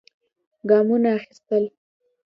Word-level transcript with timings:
ګامونه 0.69 1.09
اخېستل. 1.17 1.63